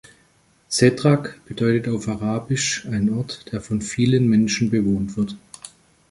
Sedrak 0.67 1.39
bedeutet 1.45 1.87
auf 1.87 2.07
Arabisch 2.07 2.87
ein 2.87 3.07
Ort, 3.13 3.51
der 3.51 3.61
von 3.61 3.83
vielen 3.83 4.27
Menschen 4.27 4.71
bewohnt 4.71 5.15
wird. 5.15 5.37